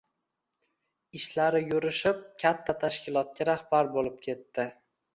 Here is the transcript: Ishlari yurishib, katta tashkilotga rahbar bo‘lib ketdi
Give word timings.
Ishlari 1.19 1.61
yurishib, 1.73 2.25
katta 2.47 2.77
tashkilotga 2.87 3.51
rahbar 3.55 3.97
bo‘lib 3.97 4.21
ketdi 4.29 4.71